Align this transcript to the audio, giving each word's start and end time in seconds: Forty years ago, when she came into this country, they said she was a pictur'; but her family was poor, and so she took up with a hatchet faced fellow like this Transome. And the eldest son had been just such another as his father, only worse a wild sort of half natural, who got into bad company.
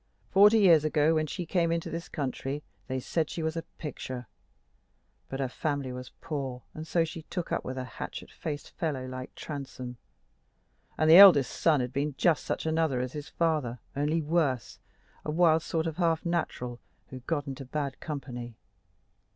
Forty 0.31 0.57
years 0.61 0.83
ago, 0.83 1.13
when 1.13 1.27
she 1.27 1.45
came 1.45 1.71
into 1.71 1.91
this 1.91 2.09
country, 2.09 2.63
they 2.87 2.99
said 2.99 3.29
she 3.29 3.43
was 3.43 3.55
a 3.55 3.61
pictur'; 3.77 4.25
but 5.29 5.39
her 5.39 5.47
family 5.47 5.91
was 5.93 6.09
poor, 6.21 6.63
and 6.73 6.87
so 6.87 7.05
she 7.05 7.21
took 7.21 7.51
up 7.51 7.63
with 7.63 7.77
a 7.77 7.83
hatchet 7.85 8.31
faced 8.31 8.71
fellow 8.71 9.05
like 9.05 9.35
this 9.35 9.43
Transome. 9.43 9.97
And 10.97 11.07
the 11.07 11.17
eldest 11.17 11.51
son 11.51 11.81
had 11.81 11.93
been 11.93 12.15
just 12.17 12.45
such 12.45 12.65
another 12.65 12.99
as 12.99 13.13
his 13.13 13.29
father, 13.29 13.77
only 13.95 14.23
worse 14.23 14.79
a 15.23 15.29
wild 15.29 15.61
sort 15.61 15.85
of 15.85 15.97
half 15.97 16.25
natural, 16.25 16.79
who 17.09 17.19
got 17.19 17.45
into 17.45 17.63
bad 17.63 17.99
company. 17.99 18.55